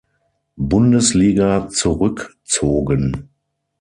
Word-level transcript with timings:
Bundesliga 0.57 1.67
zurückzogen. 1.69 3.29